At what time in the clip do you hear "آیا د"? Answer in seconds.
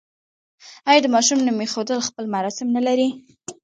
0.89-1.07